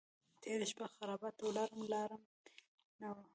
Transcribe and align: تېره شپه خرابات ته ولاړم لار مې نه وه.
تېره 0.41 0.65
شپه 0.71 0.85
خرابات 0.95 1.33
ته 1.37 1.43
ولاړم 1.47 1.81
لار 1.91 2.09
مې 2.21 2.29
نه 3.01 3.09
وه. 3.13 3.23